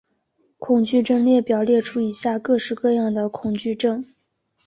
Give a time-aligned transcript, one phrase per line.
[0.57, 4.03] 恐惧症列表列出以下各式各样的恐惧症。